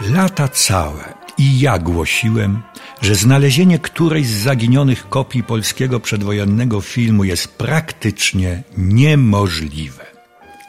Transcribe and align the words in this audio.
Lata 0.00 0.48
całe 0.48 1.14
i 1.38 1.60
ja 1.60 1.78
głosiłem, 1.78 2.62
że 3.02 3.14
znalezienie 3.14 3.78
którejś 3.78 4.26
z 4.26 4.42
zaginionych 4.42 5.08
kopii 5.08 5.42
polskiego 5.42 6.00
przedwojennego 6.00 6.80
filmu 6.80 7.24
jest 7.24 7.48
praktycznie 7.48 8.62
niemożliwe. 8.76 10.06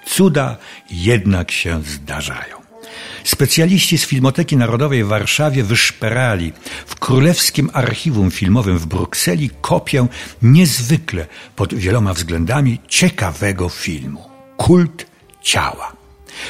Cuda 0.05 0.57
jednak 0.89 1.51
się 1.51 1.83
zdarzają. 1.83 2.61
Specjaliści 3.23 3.97
z 3.97 4.05
Filmoteki 4.05 4.57
Narodowej 4.57 5.03
w 5.03 5.07
Warszawie 5.07 5.63
wyszperali 5.63 6.53
w 6.85 6.95
Królewskim 6.95 7.69
Archiwum 7.73 8.31
Filmowym 8.31 8.77
w 8.77 8.85
Brukseli 8.85 9.49
kopię 9.61 10.07
niezwykle 10.41 11.27
pod 11.55 11.73
wieloma 11.73 12.13
względami 12.13 12.79
ciekawego 12.87 13.69
filmu 13.69 14.29
Kult 14.57 15.05
ciała. 15.41 16.00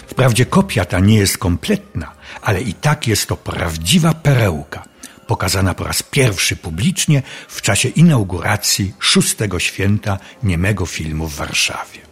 Wprawdzie 0.07 0.45
kopia 0.45 0.85
ta 0.85 0.99
nie 0.99 1.15
jest 1.15 1.37
kompletna, 1.37 2.11
ale 2.41 2.61
i 2.61 2.73
tak 2.73 3.07
jest 3.07 3.27
to 3.27 3.38
prawdziwa 3.38 4.13
perełka, 4.13 4.83
pokazana 5.27 5.73
po 5.73 5.83
raz 5.83 6.03
pierwszy 6.03 6.55
publicznie 6.55 7.23
w 7.47 7.61
czasie 7.61 7.89
inauguracji 7.89 8.93
szóstego 8.99 9.59
święta 9.59 10.19
niemego 10.43 10.85
filmu 10.85 11.27
w 11.27 11.35
Warszawie. 11.35 12.11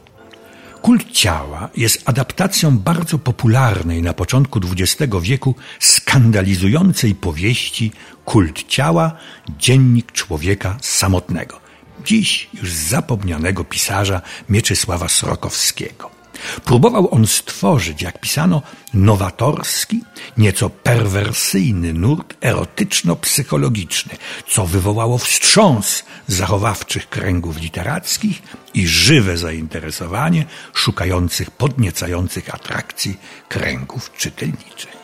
Kult 0.81 1.11
ciała 1.11 1.69
jest 1.77 2.09
adaptacją 2.09 2.77
bardzo 2.77 3.19
popularnej 3.19 4.01
na 4.01 4.13
początku 4.13 4.59
XX 4.59 5.13
wieku 5.21 5.55
skandalizującej 5.79 7.15
powieści 7.15 7.91
Kult 8.25 8.63
ciała, 8.67 9.11
dziennik 9.57 10.11
człowieka 10.11 10.77
samotnego, 10.81 11.59
dziś 12.05 12.49
już 12.53 12.73
zapomnianego 12.73 13.63
pisarza 13.63 14.21
Mieczysława 14.49 15.09
Srokowskiego. 15.09 16.18
Próbował 16.65 17.13
on 17.13 17.27
stworzyć, 17.27 18.01
jak 18.01 18.19
pisano, 18.19 18.61
nowatorski, 18.93 20.01
nieco 20.37 20.69
perwersyjny 20.69 21.93
nurt 21.93 22.33
erotyczno-psychologiczny, 22.41 24.17
co 24.47 24.67
wywołało 24.67 25.17
wstrząs 25.17 26.03
zachowawczych 26.27 27.09
kręgów 27.09 27.57
literackich 27.57 28.41
i 28.73 28.87
żywe 28.87 29.37
zainteresowanie 29.37 30.45
szukających 30.73 31.51
podniecających 31.51 32.55
atrakcji 32.55 33.17
kręgów 33.49 34.11
czytelniczych. 34.17 34.99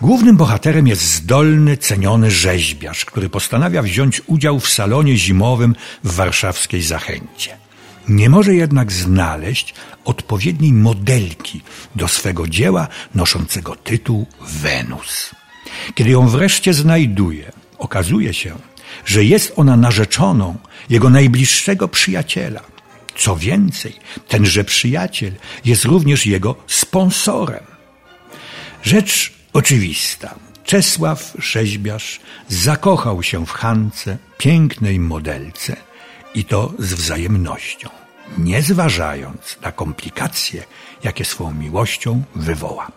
Głównym 0.00 0.36
bohaterem 0.36 0.86
jest 0.86 1.02
zdolny, 1.02 1.76
ceniony 1.76 2.30
rzeźbiarz, 2.30 3.04
który 3.04 3.28
postanawia 3.28 3.82
wziąć 3.82 4.22
udział 4.26 4.60
w 4.60 4.68
salonie 4.68 5.16
zimowym 5.16 5.74
w 6.04 6.14
warszawskiej 6.14 6.82
Zachęcie. 6.82 7.56
Nie 8.08 8.30
może 8.30 8.54
jednak 8.54 8.92
znaleźć 8.92 9.74
odpowiedniej 10.04 10.72
modelki 10.72 11.62
do 11.94 12.08
swego 12.08 12.46
dzieła 12.46 12.88
noszącego 13.14 13.76
tytuł 13.76 14.26
Wenus. 14.40 15.30
Kiedy 15.94 16.10
ją 16.10 16.28
wreszcie 16.28 16.74
znajduje, 16.74 17.52
okazuje 17.78 18.34
się, 18.34 18.54
że 19.04 19.24
jest 19.24 19.52
ona 19.56 19.76
narzeczoną 19.76 20.56
jego 20.90 21.10
najbliższego 21.10 21.88
przyjaciela. 21.88 22.60
Co 23.16 23.36
więcej, 23.36 23.96
tenże 24.28 24.64
przyjaciel 24.64 25.32
jest 25.64 25.84
również 25.84 26.26
jego 26.26 26.56
sponsorem. 26.66 27.64
Rzecz 28.82 29.32
oczywista. 29.52 30.34
Czesław 30.64 31.34
Rzeźbiarz 31.38 32.20
zakochał 32.48 33.22
się 33.22 33.46
w 33.46 33.50
Hance, 33.50 34.18
pięknej 34.38 35.00
modelce, 35.00 35.76
i 36.36 36.44
to 36.44 36.72
z 36.78 36.94
wzajemnością, 36.94 37.88
nie 38.38 38.62
zważając 38.62 39.58
na 39.62 39.72
komplikacje, 39.72 40.64
jakie 41.04 41.24
swą 41.24 41.54
miłością 41.54 42.22
wywoła. 42.34 42.88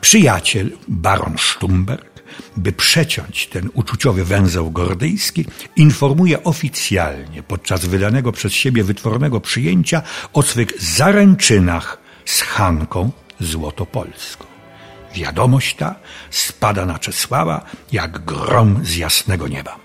Przyjaciel, 0.00 0.70
baron 0.88 1.38
Sztumberg, 1.38 2.10
by 2.56 2.72
przeciąć 2.72 3.46
ten 3.46 3.70
uczuciowy 3.74 4.24
węzeł 4.24 4.70
gordyjski, 4.70 5.44
informuje 5.76 6.44
oficjalnie 6.44 7.42
podczas 7.42 7.86
wydanego 7.86 8.32
przez 8.32 8.52
siebie 8.52 8.84
wytwornego 8.84 9.40
przyjęcia 9.40 10.02
o 10.32 10.42
swych 10.42 10.82
zaręczynach 10.82 11.98
z 12.24 12.40
Hanką 12.40 13.10
Złotopolską. 13.40 14.44
Wiadomość 15.14 15.76
ta 15.76 15.94
spada 16.30 16.86
na 16.86 16.98
Czesława 16.98 17.64
jak 17.92 18.24
grom 18.24 18.80
z 18.82 18.96
jasnego 18.96 19.48
nieba. 19.48 19.79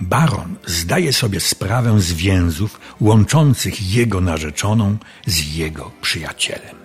Baron 0.00 0.56
zdaje 0.66 1.12
sobie 1.12 1.40
sprawę 1.40 2.00
z 2.00 2.12
więzów 2.12 2.80
łączących 3.00 3.94
jego 3.94 4.20
narzeczoną 4.20 4.96
z 5.26 5.54
jego 5.54 5.90
przyjacielem. 6.00 6.76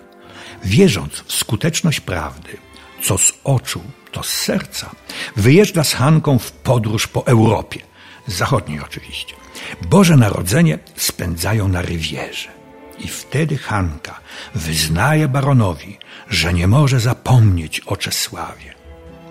Wierząc 0.64 1.12
w 1.12 1.32
skuteczność 1.32 2.00
prawdy, 2.00 2.56
co 3.02 3.18
z 3.18 3.32
oczu, 3.44 3.82
to 4.12 4.22
z 4.22 4.28
serca, 4.28 4.90
wyjeżdża 5.36 5.84
z 5.84 5.92
Hanką 5.92 6.38
w 6.38 6.52
podróż 6.52 7.06
po 7.06 7.26
Europie, 7.26 7.80
zachodniej 8.26 8.80
oczywiście. 8.80 9.34
Boże 9.82 10.16
Narodzenie 10.16 10.78
spędzają 10.96 11.68
na 11.68 11.82
rywierze. 11.82 12.48
I 12.98 13.08
wtedy 13.08 13.58
Hanka 13.58 14.20
wyznaje 14.54 15.28
baronowi, 15.28 15.98
że 16.30 16.54
nie 16.54 16.66
może 16.68 17.00
zapomnieć 17.00 17.80
o 17.80 17.96
Czesławie, 17.96 18.74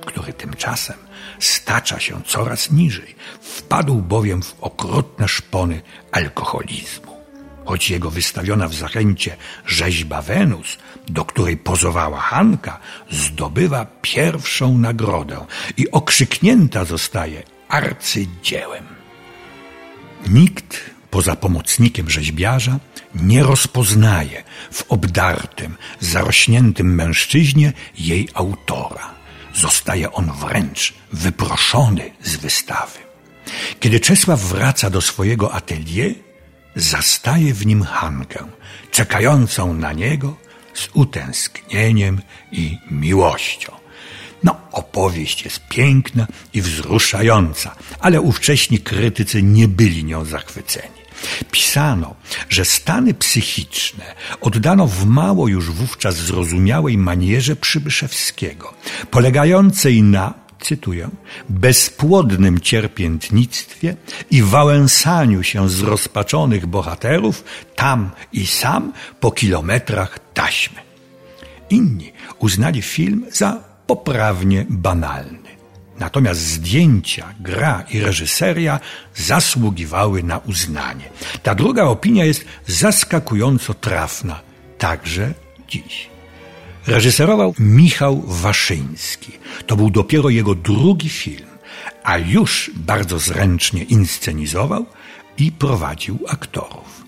który 0.06 0.34
tymczasem 0.34 0.98
stacza 1.46 2.00
się 2.00 2.22
coraz 2.26 2.72
niżej, 2.72 3.16
wpadł 3.42 3.96
bowiem 3.96 4.42
w 4.42 4.56
okrutne 4.62 5.28
szpony 5.28 5.82
alkoholizmu. 6.12 7.14
Choć 7.66 7.90
jego 7.90 8.10
wystawiona 8.10 8.68
w 8.68 8.74
zachęcie 8.74 9.38
rzeźba 9.66 10.22
Wenus, 10.22 10.78
do 11.08 11.26
której 11.26 11.58
pozowała 11.58 12.20
Hanka, 12.20 12.80
zdobywa 13.12 13.86
pierwszą 14.02 14.78
nagrodę 14.78 15.46
i 15.78 15.92
okrzyknięta 15.92 16.86
zostaje 16.86 17.44
arcydziełem. 17.70 18.86
Nikt 20.28 20.80
poza 21.10 21.36
pomocnikiem 21.36 22.10
rzeźbiarza 22.10 22.80
nie 23.16 23.44
rozpoznaje 23.44 24.44
w 24.72 24.86
obdartym, 24.90 25.78
zarośniętym 26.00 26.96
mężczyźnie 26.96 27.74
jej 27.98 28.30
autora. 28.34 29.23
Zostaje 29.54 30.12
on 30.12 30.32
wręcz 30.32 30.94
wyproszony 31.12 32.12
z 32.24 32.36
wystawy. 32.36 33.00
Kiedy 33.80 34.00
Czesław 34.00 34.42
wraca 34.42 34.90
do 34.90 35.02
swojego 35.02 35.54
atelier, 35.54 36.16
zastaje 36.76 37.54
w 37.54 37.66
nim 37.66 37.84
Hankę, 37.84 38.48
czekającą 38.92 39.74
na 39.74 39.94
niego 39.94 40.36
z 40.74 40.90
utęsknieniem 40.94 42.22
i 42.52 42.78
miłością. 42.92 43.72
No, 44.44 44.58
opowieść 44.72 45.44
jest 45.44 45.68
piękna 45.70 46.28
i 46.54 46.62
wzruszająca, 46.62 47.76
ale 48.00 48.22
ówcześni 48.22 48.80
krytycy 48.80 49.44
nie 49.44 49.68
byli 49.68 50.04
nią 50.04 50.26
zachwyceni. 50.26 51.03
Pisano, 51.52 52.16
że 52.50 52.66
stany 52.66 53.14
psychiczne 53.14 54.06
oddano 54.42 54.88
w 54.88 55.06
mało 55.06 55.48
już 55.48 55.72
wówczas 55.72 56.16
zrozumiałej 56.16 56.98
manierze 56.98 57.56
Przybyszewskiego, 57.56 58.74
polegającej 59.12 60.04
na, 60.04 60.34
cytuję, 60.60 61.10
bezpłodnym 61.50 62.60
cierpiętnictwie 62.60 63.96
i 64.32 64.44
wałęsaniu 64.44 65.44
się 65.44 65.70
z 65.70 65.82
rozpaczonych 65.82 66.66
bohaterów 66.66 67.44
tam 67.76 68.12
i 68.34 68.48
sam 68.48 68.94
po 69.20 69.32
kilometrach 69.32 70.20
taśmy. 70.34 70.80
Inni 71.70 72.14
uznali 72.40 72.82
film 72.82 73.26
za 73.32 73.64
poprawnie 73.88 74.66
banalny. 74.70 75.43
Natomiast 76.00 76.40
zdjęcia, 76.40 77.34
gra 77.40 77.84
i 77.90 78.00
reżyseria 78.00 78.80
zasługiwały 79.16 80.24
na 80.24 80.38
uznanie. 80.38 81.10
Ta 81.44 81.56
druga 81.56 81.84
opinia 81.84 82.26
jest 82.26 82.46
zaskakująco 82.68 83.74
trafna, 83.74 84.42
także 84.78 85.34
dziś. 85.68 86.10
Reżyserował 86.88 87.56
Michał 87.60 88.24
Waszyński. 88.28 89.32
To 89.68 89.76
był 89.76 89.90
dopiero 89.90 90.30
jego 90.30 90.56
drugi 90.56 91.10
film, 91.10 91.48
a 92.04 92.18
już 92.18 92.72
bardzo 92.76 93.20
zręcznie 93.20 93.84
inscenizował 93.84 94.86
i 95.38 95.52
prowadził 95.52 96.20
aktorów. 96.28 97.03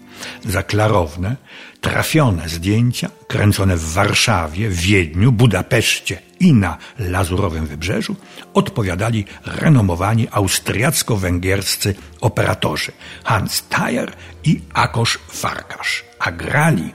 Za 0.45 0.63
klarowne, 0.63 1.36
trafione 1.81 2.50
zdjęcia, 2.50 3.10
kręcone 3.27 3.77
w 3.77 3.94
Warszawie, 3.94 4.69
Wiedniu, 4.69 5.31
Budapeszcie 5.31 6.22
i 6.39 6.54
na 6.54 6.77
Lazurowym 7.00 7.66
Wybrzeżu, 7.68 8.16
odpowiadali 8.54 9.25
renomowani 9.45 10.27
austriacko-węgierscy 10.31 11.94
operatorzy 12.22 12.92
Hans 13.24 13.63
Thayer 13.69 14.12
i 14.44 14.62
Akosz 14.74 15.19
Farkasz, 15.27 16.04
a 16.19 16.31
grali, 16.31 16.94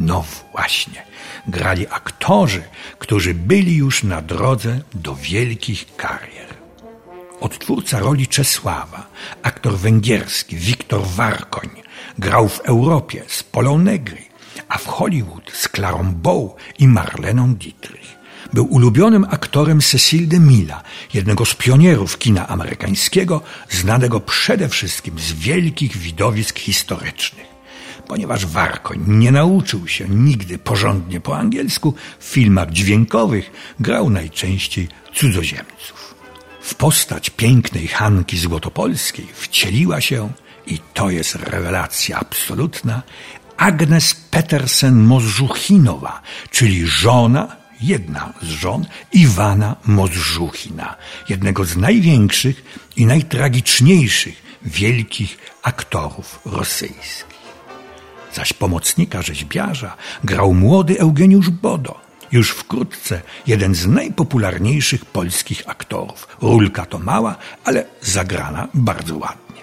no 0.00 0.24
właśnie, 0.52 1.02
grali 1.46 1.86
aktorzy, 1.90 2.62
którzy 2.98 3.34
byli 3.34 3.76
już 3.76 4.02
na 4.02 4.22
drodze 4.22 4.80
do 4.94 5.14
wielkich 5.14 5.96
karier. 5.96 6.61
Odtwórca 7.42 7.98
roli 7.98 8.26
Czesława, 8.26 9.06
aktor 9.42 9.78
węgierski 9.78 10.56
Wiktor 10.56 11.06
Warkoń, 11.06 11.70
grał 12.18 12.48
w 12.48 12.60
Europie 12.60 13.22
z 13.26 13.42
Polą 13.42 13.78
Negri, 13.78 14.28
a 14.68 14.78
w 14.78 14.86
Hollywood 14.86 15.50
z 15.52 15.68
Clarą 15.68 16.12
Bow 16.14 16.50
i 16.78 16.88
Marleną 16.88 17.54
Dietrich. 17.54 18.16
Był 18.52 18.64
ulubionym 18.64 19.26
aktorem 19.30 19.80
Cecil 19.80 20.28
de 20.28 20.40
Milla, 20.40 20.82
jednego 21.14 21.44
z 21.44 21.54
pionierów 21.54 22.18
kina 22.18 22.48
amerykańskiego, 22.48 23.40
znanego 23.70 24.20
przede 24.20 24.68
wszystkim 24.68 25.18
z 25.18 25.32
wielkich 25.32 25.96
widowisk 25.96 26.58
historycznych. 26.58 27.46
Ponieważ 28.08 28.46
Warkoń 28.46 29.04
nie 29.06 29.32
nauczył 29.32 29.88
się 29.88 30.08
nigdy 30.08 30.58
porządnie 30.58 31.20
po 31.20 31.38
angielsku, 31.38 31.94
w 32.18 32.24
filmach 32.24 32.70
dźwiękowych 32.70 33.50
grał 33.80 34.10
najczęściej 34.10 34.88
cudzoziemców. 35.14 36.21
W 36.62 36.74
postać 36.74 37.30
pięknej 37.30 37.88
Hanki 37.88 38.38
Złotopolskiej 38.38 39.26
wcieliła 39.34 40.00
się, 40.00 40.32
i 40.66 40.78
to 40.94 41.10
jest 41.10 41.34
rewelacja 41.34 42.18
absolutna, 42.18 43.02
Agnes 43.56 44.14
Petersen 44.14 45.02
Mozżuchinowa, 45.02 46.22
czyli 46.50 46.86
żona, 46.86 47.56
jedna 47.80 48.32
z 48.42 48.46
żon 48.46 48.86
Iwana 49.12 49.76
Mozżuchina, 49.84 50.96
jednego 51.28 51.64
z 51.64 51.76
największych 51.76 52.86
i 52.96 53.06
najtragiczniejszych 53.06 54.42
wielkich 54.62 55.38
aktorów 55.62 56.40
rosyjskich. 56.44 57.42
Zaś 58.34 58.52
pomocnika 58.52 59.22
rzeźbiarza 59.22 59.96
grał 60.24 60.54
młody 60.54 61.00
Eugeniusz 61.00 61.50
Bodo, 61.50 62.00
już 62.32 62.50
wkrótce 62.50 63.20
jeden 63.46 63.74
z 63.74 63.86
najpopularniejszych 63.86 65.04
polskich 65.04 65.62
aktorów. 65.66 66.28
Rulka 66.42 66.86
to 66.86 66.98
mała, 66.98 67.36
ale 67.64 67.84
zagrana 68.00 68.68
bardzo 68.74 69.16
ładnie. 69.16 69.62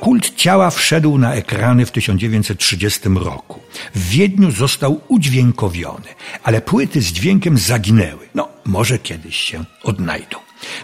Kult 0.00 0.34
ciała 0.34 0.70
wszedł 0.70 1.18
na 1.18 1.34
ekrany 1.34 1.86
w 1.86 1.90
1930 1.90 3.00
roku. 3.08 3.60
W 3.94 4.08
Wiedniu 4.08 4.50
został 4.50 5.00
udźwiękowiony, 5.08 6.08
ale 6.42 6.60
płyty 6.60 7.02
z 7.02 7.06
dźwiękiem 7.06 7.58
zaginęły. 7.58 8.28
No, 8.34 8.48
może 8.64 8.98
kiedyś 8.98 9.36
się 9.36 9.64
odnajdą. 9.82 10.38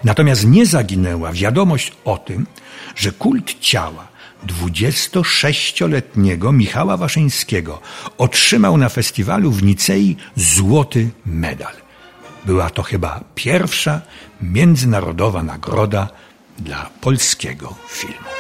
Natomiast 0.05 0.47
nie 0.47 0.67
zaginęła 0.67 1.33
wiadomość 1.33 1.93
o 2.05 2.19
tym, 2.19 2.47
że 2.97 3.13
kult 3.13 3.61
ciała 3.61 4.09
26-letniego 4.47 6.53
Michała 6.53 6.97
Waszyńskiego 6.97 7.81
otrzymał 8.19 8.79
na 8.79 8.89
festiwalu 8.89 9.51
w 9.51 9.63
Nicei 9.63 10.17
złoty 10.37 11.11
medal. 11.27 11.73
Była 12.45 12.71
to 12.71 12.83
chyba 12.83 13.21
pierwsza 13.35 14.01
międzynarodowa 14.41 15.43
nagroda 15.43 16.09
dla 16.59 16.91
polskiego 17.01 17.75
filmu. 17.89 18.36